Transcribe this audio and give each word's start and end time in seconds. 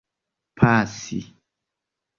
pasi 0.57 1.19